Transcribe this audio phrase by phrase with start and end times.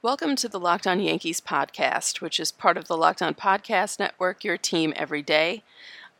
[0.00, 3.98] Welcome to the Locked On Yankees podcast, which is part of the Locked On Podcast
[3.98, 5.64] Network, your team every day.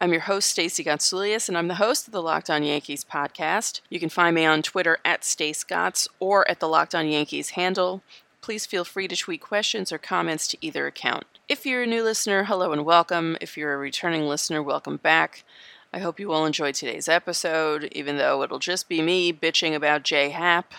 [0.01, 3.81] I'm your host, Stacey Gotsulias, and I'm the host of the Locked On Yankees podcast.
[3.89, 8.03] You can find me on Twitter at StaceGots or at the Locked On Yankees handle.
[8.41, 11.27] Please feel free to tweet questions or comments to either account.
[11.49, 13.37] If you're a new listener, hello and welcome.
[13.41, 15.45] If you're a returning listener, welcome back.
[15.91, 20.03] I hope you all enjoyed today's episode, even though it'll just be me bitching about
[20.03, 20.75] J Happ,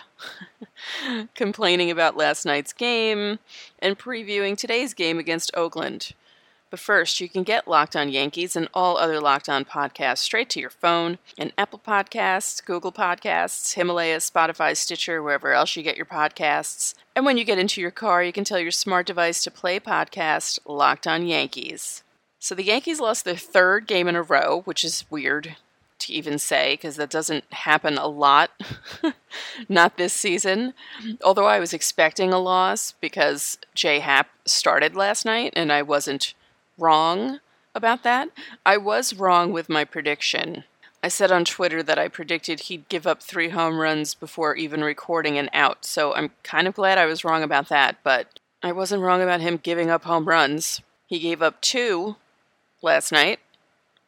[1.34, 3.40] complaining about last night's game,
[3.80, 6.12] and previewing today's game against Oakland.
[6.70, 10.48] But first, you can get Locked On Yankees and all other Locked On podcasts straight
[10.50, 15.96] to your phone in Apple Podcasts, Google Podcasts, Himalaya, Spotify, Stitcher, wherever else you get
[15.96, 16.94] your podcasts.
[17.16, 19.80] And when you get into your car, you can tell your smart device to play
[19.80, 22.04] podcast Locked On Yankees.
[22.42, 25.56] So the Yankees lost their third game in a row, which is weird
[25.98, 28.50] to even say because that doesn't happen a lot.
[29.68, 30.72] Not this season.
[31.22, 36.32] Although I was expecting a loss because J Happ started last night and I wasn't
[36.78, 37.40] wrong
[37.74, 38.30] about that.
[38.64, 40.64] I was wrong with my prediction.
[41.02, 44.82] I said on Twitter that I predicted he'd give up three home runs before even
[44.82, 48.72] recording an out, so I'm kind of glad I was wrong about that, but I
[48.72, 50.82] wasn't wrong about him giving up home runs.
[51.06, 52.16] He gave up two
[52.82, 53.40] last night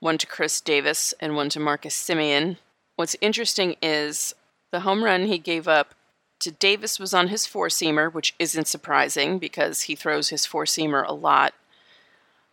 [0.03, 2.57] one to Chris Davis and one to Marcus Semien.
[2.97, 4.35] What's interesting is
[4.73, 5.95] the home run he gave up
[6.41, 10.65] to Davis was on his four seamer, which isn't surprising because he throws his four
[10.65, 11.55] seamer a lot.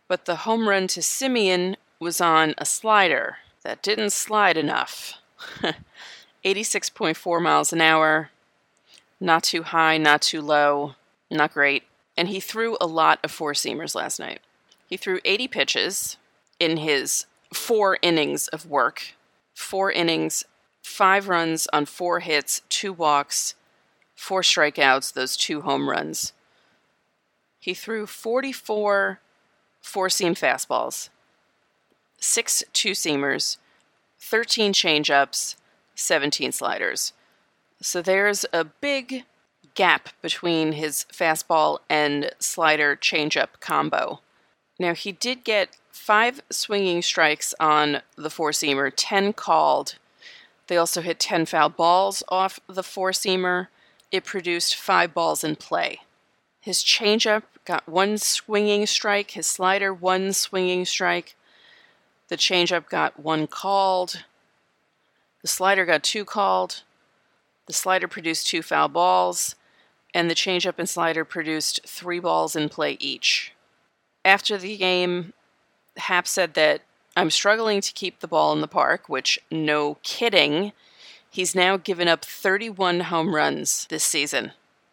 [0.06, 5.14] But the home run to Semien was on a slider that didn't slide enough.
[6.44, 8.30] 86.4 miles an hour,
[9.18, 10.94] not too high, not too low,
[11.32, 11.82] not great.
[12.16, 14.40] And he threw a lot of four seamers last night.
[14.86, 16.16] He threw 80 pitches
[16.60, 19.14] in his four innings of work.
[19.54, 20.44] Four innings,
[20.82, 23.54] five runs on four hits, two walks,
[24.14, 26.32] four strikeouts, those two home runs.
[27.58, 29.20] He threw 44
[29.80, 31.08] four seam fastballs,
[32.18, 33.56] six two seamers,
[34.20, 35.56] 13 changeups,
[35.94, 37.12] 17 sliders.
[37.82, 39.24] So there's a big
[39.74, 44.20] gap between his fastball and slider changeup combo.
[44.78, 49.96] Now, he did get five swinging strikes on the four seamer, 10 called.
[50.66, 53.68] They also hit 10 foul balls off the four seamer.
[54.10, 56.00] It produced five balls in play.
[56.60, 61.36] His changeup got one swinging strike, his slider, one swinging strike.
[62.28, 64.24] The changeup got one called.
[65.42, 66.82] The slider got two called.
[67.66, 69.56] The slider produced two foul balls.
[70.12, 73.52] And the changeup and slider produced three balls in play each
[74.24, 75.32] after the game,
[76.00, 76.82] Happ said that
[77.16, 80.72] I'm struggling to keep the ball in the park, which, no kidding,
[81.30, 84.52] he's now given up 31 home runs this season.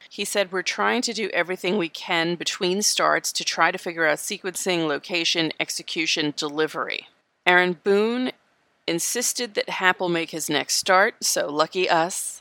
[0.09, 4.07] He said, We're trying to do everything we can between starts to try to figure
[4.07, 7.07] out sequencing, location, execution, delivery.
[7.45, 8.31] Aaron Boone
[8.88, 12.37] insisted that Happ will make his next start, so lucky us.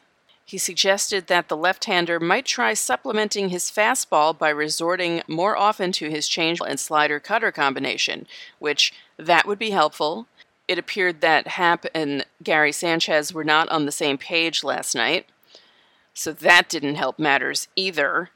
[0.48, 5.90] He suggested that the left hander might try supplementing his fastball by resorting more often
[5.92, 8.28] to his change and slider cutter combination,
[8.60, 10.28] which that would be helpful.
[10.68, 15.26] It appeared that Happ and Gary Sanchez were not on the same page last night,
[16.14, 18.30] so that didn't help matters either.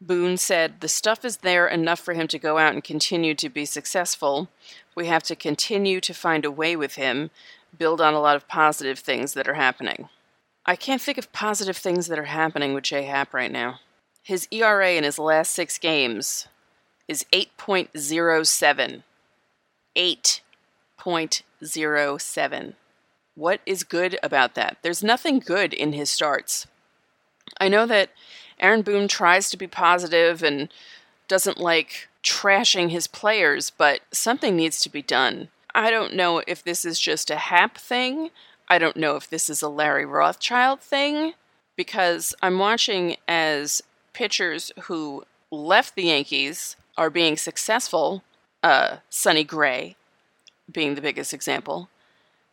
[0.00, 3.48] Boone said, The stuff is there enough for him to go out and continue to
[3.48, 4.48] be successful.
[4.94, 7.30] We have to continue to find a way with him,
[7.76, 10.08] build on a lot of positive things that are happening.
[10.66, 13.80] I can't think of positive things that are happening with J Happ right now.
[14.22, 16.46] His ERA in his last six games
[17.08, 19.02] is 8.07.
[19.96, 22.74] 8.07.
[23.34, 24.76] What is good about that?
[24.82, 26.66] There's nothing good in his starts.
[27.58, 28.10] I know that
[28.60, 30.68] Aaron Boone tries to be positive and
[31.26, 35.48] doesn't like trashing his players, but something needs to be done.
[35.74, 38.30] I don't know if this is just a Happ thing
[38.70, 41.34] I don't know if this is a Larry Rothschild thing
[41.74, 43.82] because I'm watching as
[44.12, 48.22] pitchers who left the Yankees are being successful,
[48.62, 49.96] uh, Sonny Gray
[50.70, 51.88] being the biggest example,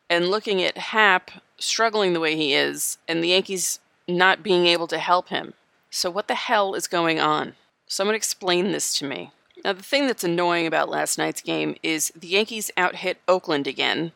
[0.10, 1.30] and looking at Happ
[1.60, 5.54] struggling the way he is, and the Yankees not being able to help him.
[5.92, 7.54] So, what the hell is going on?
[7.86, 9.32] Someone explain this to me.
[9.64, 14.14] Now, the thing that's annoying about last night's game is the Yankees outhit Oakland again,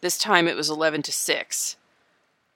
[0.00, 1.76] this time it was 11 to 6.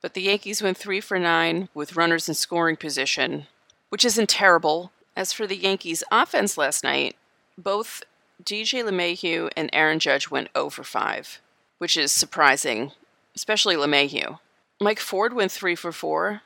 [0.01, 3.47] But the Yankees went 3 for 9 with runners in scoring position,
[3.89, 4.93] which isn't terrible.
[5.17, 7.17] As for the Yankees' offense last night,
[7.59, 8.03] both
[8.43, 11.41] DJ LeMahieu and Aaron Judge went 0 for 5,
[11.79, 12.93] which is surprising,
[13.37, 14.39] especially LeMahieu.
[14.81, 16.43] Mike Ford went 3 for 4.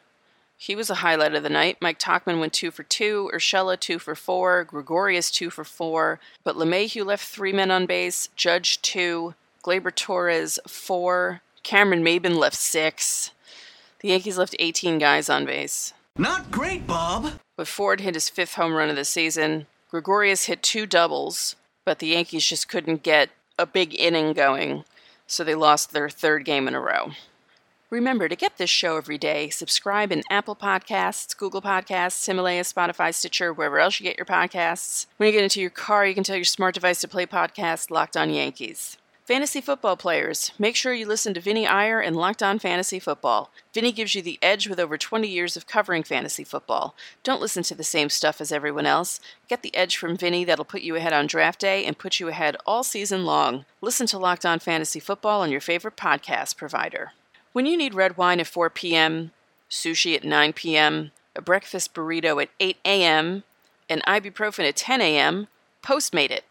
[0.59, 1.79] He was a highlight of the night.
[1.81, 6.57] Mike Tauchman went 2 for 2, Urshela 2 for 4, Gregorius 2 for 4, but
[6.57, 9.35] LeMahieu left 3 men on base, Judge 2,
[9.67, 11.41] Gleyber Torres four.
[11.65, 13.33] Cameron Maybin left six.
[13.99, 15.93] The Yankees left 18 guys on base.
[16.17, 17.41] Not great, Bob.
[17.57, 19.67] But Ford hit his fifth home run of the season.
[19.91, 24.85] Gregorius hit two doubles, but the Yankees just couldn't get a big inning going,
[25.27, 27.11] so they lost their third game in a row.
[27.91, 29.49] Remember to get this show every day.
[29.49, 35.07] Subscribe in Apple Podcasts, Google Podcasts, Himalaya, Spotify, Stitcher, wherever else you get your podcasts.
[35.17, 37.91] When you get into your car, you can tell your smart device to play podcasts
[37.91, 38.97] Locked On Yankees.
[39.27, 43.51] Fantasy football players, make sure you listen to Vinny Iyer and Locked On Fantasy Football.
[43.75, 46.95] Vinny gives you the edge with over 20 years of covering fantasy football.
[47.25, 49.19] Don't listen to the same stuff as everyone else.
[49.49, 52.29] Get the edge from Vinny that'll put you ahead on draft day and put you
[52.29, 53.65] ahead all season long.
[53.81, 57.11] Listen to Locked On Fantasy Football on your favorite podcast provider.
[57.53, 59.33] When you need red wine at 4 p.m.,
[59.69, 63.43] sushi at 9 p.m., a breakfast burrito at 8 a.m.,
[63.91, 65.49] and ibuprofen at 10 a.m.,
[65.87, 66.43] Postmate it.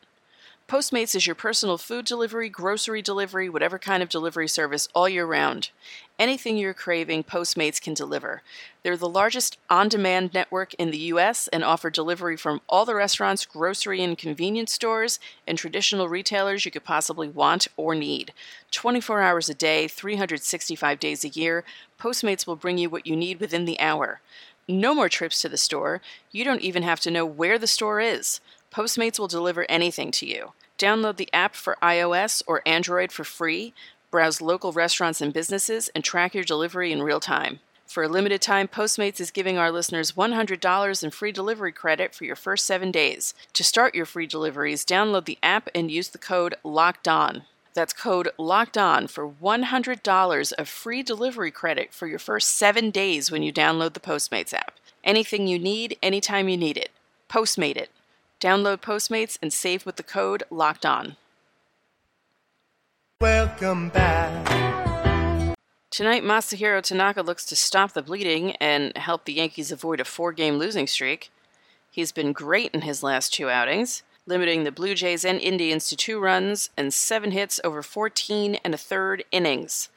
[0.67, 5.23] Postmates is your personal food delivery, grocery delivery, whatever kind of delivery service all year
[5.23, 5.69] round.
[6.17, 8.41] Anything you're craving, Postmates can deliver.
[8.81, 11.47] They're the largest on demand network in the U.S.
[11.49, 16.71] and offer delivery from all the restaurants, grocery and convenience stores, and traditional retailers you
[16.71, 18.33] could possibly want or need.
[18.71, 21.63] 24 hours a day, 365 days a year,
[21.99, 24.19] Postmates will bring you what you need within the hour.
[24.67, 26.01] No more trips to the store.
[26.31, 28.39] You don't even have to know where the store is.
[28.75, 30.51] Postmates will deliver anything to you.
[30.77, 33.73] Download the app for iOS or Android for free,
[34.11, 37.61] browse local restaurants and businesses, and track your delivery in real time.
[37.87, 42.25] For a limited time, Postmates is giving our listeners $100 in free delivery credit for
[42.25, 43.33] your first seven days.
[43.53, 47.43] To start your free deliveries, download the app and use the code LOCKED ON.
[47.73, 53.31] That's code LOCKED ON for $100 of free delivery credit for your first seven days
[53.31, 54.73] when you download the Postmates app.
[55.01, 56.89] Anything you need, anytime you need it.
[57.29, 57.89] Postmate it.
[58.45, 61.17] Download Postmates and save with the code LOCKED ON.
[63.19, 65.57] Welcome back.
[65.89, 70.31] Tonight, Masahiro Tanaka looks to stop the bleeding and help the Yankees avoid a four
[70.31, 71.31] game losing streak.
[71.89, 75.95] He's been great in his last two outings, limiting the Blue Jays and Indians to
[75.95, 79.89] two runs and seven hits over 14 and a third innings.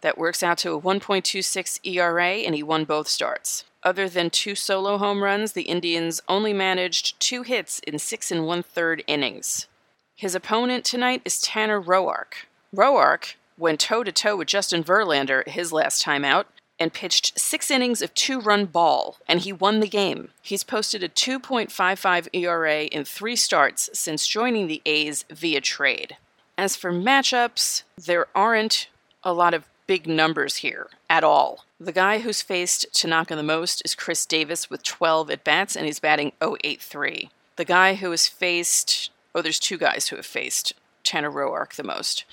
[0.00, 3.62] That works out to a 1.26 ERA, and he won both starts.
[3.84, 8.46] Other than two solo home runs, the Indians only managed two hits in six and
[8.46, 9.66] one third innings.
[10.14, 12.46] His opponent tonight is Tanner Roark.
[12.74, 16.46] Roark went toe to toe with Justin Verlander his last time out
[16.78, 20.30] and pitched six innings of two run ball, and he won the game.
[20.42, 26.16] He's posted a 2.55 ERA in three starts since joining the A's via trade.
[26.56, 28.88] As for matchups, there aren't
[29.22, 31.64] a lot of big numbers here at all.
[31.82, 35.84] The guy who's faced Tanaka the most is Chris Davis with 12 at bats, and
[35.84, 37.28] he's batting 083.
[37.56, 41.82] The guy who has faced, oh, there's two guys who have faced Tanner Roark the
[41.82, 42.24] most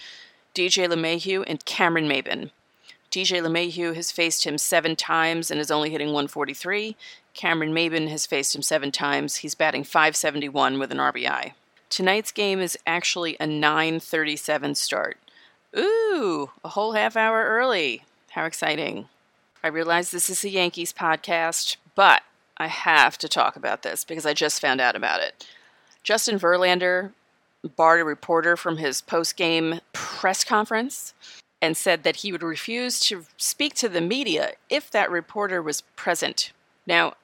[0.54, 2.52] DJ LeMahieu and Cameron Maybin.
[3.10, 6.96] DJ LeMahieu has faced him seven times and is only hitting 143.
[7.34, 9.38] Cameron Maybin has faced him seven times.
[9.38, 11.54] He's batting 571 with an RBI.
[11.90, 15.18] Tonight's game is actually a 937 start.
[15.76, 18.04] Ooh, a whole half hour early.
[18.34, 19.08] How exciting.
[19.64, 22.22] I realize this is a Yankees podcast, but
[22.58, 25.46] I have to talk about this because I just found out about it.
[26.04, 27.12] Justin Verlander
[27.76, 31.14] barred a reporter from his post game press conference
[31.62, 35.82] and said that he would refuse to speak to the media if that reporter was
[35.96, 36.54] present.
[36.88, 37.16] Now,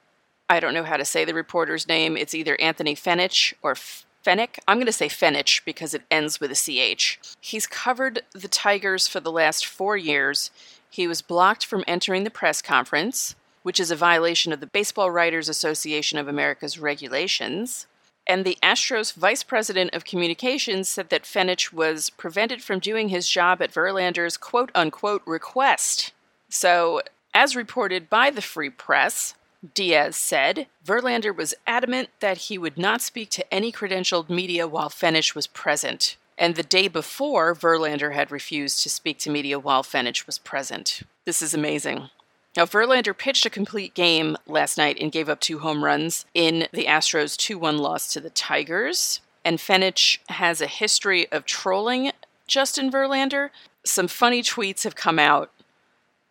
[0.48, 2.16] I don't know how to say the reporter's name.
[2.16, 4.58] It's either Anthony Fenech or Fennick.
[4.68, 7.18] I'm going to say Fenech because it ends with a CH.
[7.40, 10.50] He's covered the Tigers for the last four years.
[10.96, 15.10] He was blocked from entering the press conference, which is a violation of the Baseball
[15.10, 17.86] Writers Association of America's regulations.
[18.26, 23.28] And the Astros vice president of communications said that Fenech was prevented from doing his
[23.28, 26.14] job at Verlander's quote unquote request.
[26.48, 27.02] So,
[27.34, 29.34] as reported by the Free Press,
[29.74, 34.88] Dias said Verlander was adamant that he would not speak to any credentialed media while
[34.88, 36.16] Fenech was present.
[36.38, 41.02] And the day before, Verlander had refused to speak to media while Fenech was present.
[41.24, 42.10] This is amazing.
[42.56, 46.68] Now, Verlander pitched a complete game last night and gave up two home runs in
[46.72, 49.20] the Astros 2 1 loss to the Tigers.
[49.44, 52.12] And Fenech has a history of trolling
[52.46, 53.50] Justin Verlander.
[53.84, 55.50] Some funny tweets have come out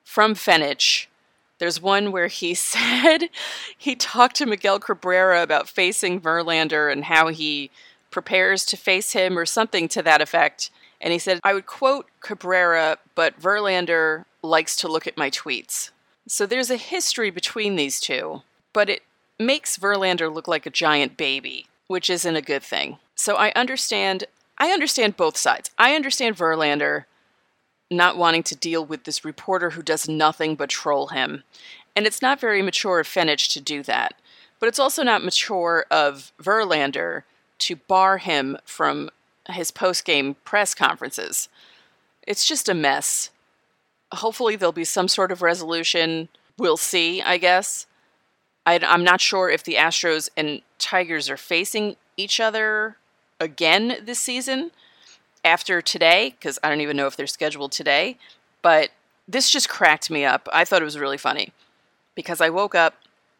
[0.03, 1.07] from Fenich
[1.57, 3.29] there's one where he said
[3.77, 7.71] he talked to Miguel Cabrera about facing Verlander and how he
[8.15, 10.71] prepares to face him or something to that effect.
[11.01, 15.89] And he said, I would quote Cabrera, but Verlander likes to look at my tweets.
[16.25, 19.03] So there's a history between these two, but it
[19.37, 22.99] makes Verlander look like a giant baby, which isn't a good thing.
[23.15, 24.23] So I understand
[24.57, 25.69] I understand both sides.
[25.77, 27.03] I understand Verlander
[27.91, 31.43] not wanting to deal with this reporter who does nothing but troll him.
[31.97, 34.13] And it's not very mature of Fenech to do that.
[34.61, 37.23] But it's also not mature of Verlander
[37.59, 39.09] to bar him from
[39.49, 41.49] his post game press conferences.
[42.25, 43.29] It's just a mess.
[44.11, 46.29] Hopefully, there'll be some sort of resolution.
[46.57, 47.85] We'll see, I guess.
[48.65, 52.97] I, am not sure if the Astros and Tigers are facing each other
[53.39, 54.71] again this season
[55.43, 58.17] after today, because I don't even know if they're scheduled today.
[58.61, 58.89] But
[59.27, 60.49] this just cracked me up.
[60.51, 61.51] I thought it was really funny
[62.15, 62.95] because I woke up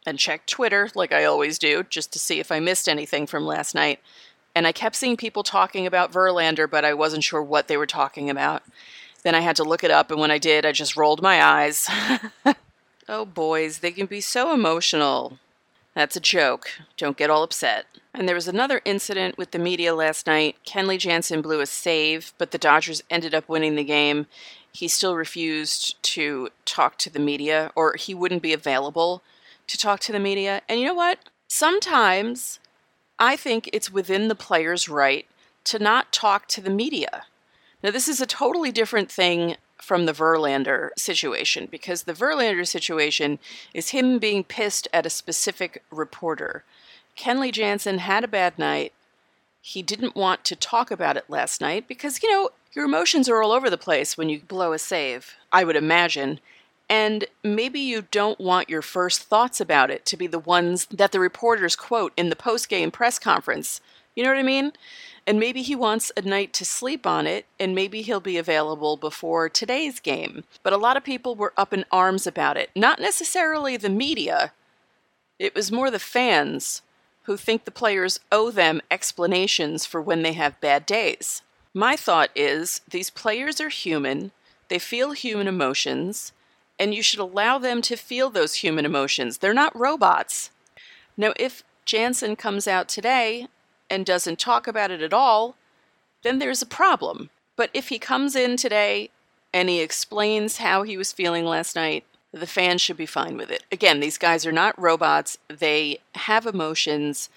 [0.05, 3.45] and checked Twitter like I always do just to see if I missed anything from
[3.45, 3.99] last night.
[4.53, 7.85] And I kept seeing people talking about Verlander, but I wasn't sure what they were
[7.85, 8.63] talking about.
[9.23, 11.43] Then I had to look it up, and when I did, I just rolled my
[11.43, 11.89] eyes.
[13.09, 15.39] oh, boys, they can be so emotional.
[15.95, 16.69] That's a joke.
[16.95, 17.85] Don't get all upset.
[18.13, 20.57] And there was another incident with the media last night.
[20.65, 24.27] Kenley Jansen blew a save, but the Dodgers ended up winning the game.
[24.71, 29.21] He still refused to talk to the media, or he wouldn't be available
[29.67, 30.61] to talk to the media.
[30.67, 31.19] And you know what?
[31.47, 32.59] Sometimes
[33.19, 35.25] I think it's within the player's right
[35.65, 37.25] to not talk to the media.
[37.83, 43.39] Now, this is a totally different thing from the Verlander situation because the Verlander situation
[43.73, 46.63] is him being pissed at a specific reporter.
[47.17, 48.93] Kenley Jansen had a bad night.
[49.61, 53.41] He didn't want to talk about it last night because, you know, your emotions are
[53.41, 56.39] all over the place when you blow a save, I would imagine.
[56.89, 61.11] And maybe you don't want your first thoughts about it to be the ones that
[61.11, 63.81] the reporters quote in the post game press conference.
[64.15, 64.71] You know what I mean?
[65.27, 68.95] And maybe he wants a night to sleep on it, and maybe he'll be available
[68.95, 70.43] before today's game.
[70.61, 72.69] But a lot of people were up in arms about it.
[72.75, 74.53] Not necessarily the media,
[75.39, 76.83] it was more the fans
[77.23, 81.41] who think the players owe them explanations for when they have bad days.
[81.73, 84.31] My thought is these players are human,
[84.69, 86.31] they feel human emotions,
[86.79, 89.37] and you should allow them to feel those human emotions.
[89.37, 90.51] They're not robots.
[91.17, 93.47] Now, if Jansen comes out today
[93.89, 95.55] and doesn't talk about it at all,
[96.23, 97.29] then there's a problem.
[97.55, 99.09] But if he comes in today
[99.53, 102.03] and he explains how he was feeling last night,
[102.33, 103.63] the fans should be fine with it.
[103.71, 105.37] Again, these guys are not robots.
[105.47, 107.29] They have emotions.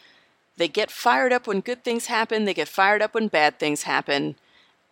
[0.56, 3.84] They get fired up when good things happen, they get fired up when bad things
[3.84, 4.34] happen.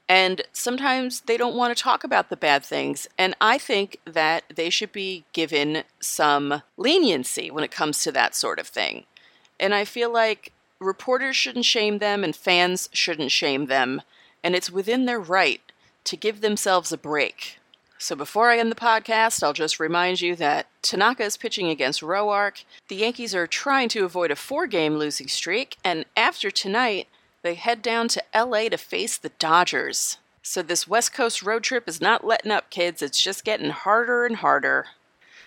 [0.09, 3.09] And sometimes they don't want to talk about the bad things.
[3.19, 8.35] And I think that they should be given some leniency when it comes to that
[8.35, 9.05] sort of thing.
[9.59, 14.03] And I feel like reporters shouldn't shame them and fans shouldn't shame them.
[14.45, 15.61] And it's within their right
[16.05, 17.59] to give themselves a break.
[17.99, 22.03] So before I end the podcast, I'll just remind you that Tanaka is pitching against
[22.03, 22.65] Roark.
[22.89, 25.79] The Yankees are trying to avoid a four game losing streak.
[25.83, 27.09] And after tonight,
[27.47, 30.19] they head down to LA to face the Dodgers.
[30.43, 33.03] So this West Coast road trip is not letting up, kids.
[33.03, 34.87] It's just getting harder and harder.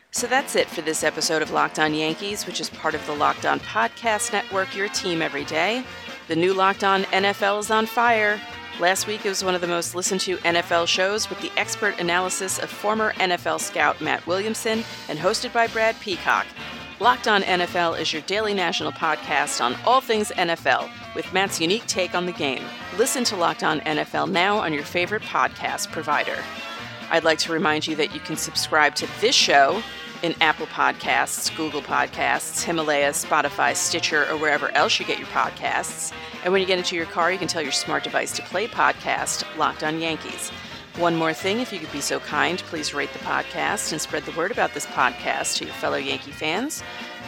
[0.09, 3.13] So that's it for this episode of Locked On Yankees, which is part of the
[3.13, 5.83] Locked On Podcast Network, your team every day.
[6.29, 8.39] The new Locked On NFL is on fire.
[8.79, 11.99] Last week, it was one of the most listened to NFL shows with the expert
[11.99, 16.45] analysis of former NFL scout Matt Williamson and hosted by Brad Peacock.
[17.01, 21.85] Locked On NFL is your daily national podcast on all things NFL with Matt's unique
[21.87, 22.61] take on the game.
[22.97, 26.35] Listen to Locked On NFL now on your favorite podcast provider.
[27.09, 29.81] I'd like to remind you that you can subscribe to this show
[30.23, 36.11] in Apple Podcasts, Google Podcasts, Himalaya, Spotify, Stitcher, or wherever else you get your podcasts.
[36.43, 38.67] And when you get into your car, you can tell your smart device to play
[38.67, 40.51] podcast Locked On Yankees.
[40.99, 44.23] One more thing, if you could be so kind, please rate the podcast and spread
[44.25, 46.83] the word about this podcast to your fellow Yankee fans.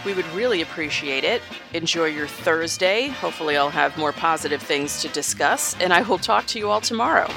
[0.06, 1.42] We would really appreciate it.
[1.74, 3.08] Enjoy your Thursday.
[3.08, 6.82] Hopefully, I'll have more positive things to discuss, and I will talk to you all
[6.82, 7.30] tomorrow.